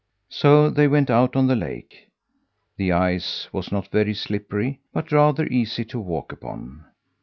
So 0.31 0.71
they 0.71 0.87
went 0.87 1.11
out 1.11 1.35
on 1.35 1.45
the 1.45 1.55
lake. 1.55 2.07
The 2.75 2.91
ice 2.91 3.53
was 3.53 3.71
not 3.71 3.89
very 3.91 4.15
slippery, 4.15 4.79
but 4.91 5.11
rather 5.11 5.45
easy 5.45 5.85
to 5.85 5.99
walk 5.99 6.31
upon. 6.31 6.85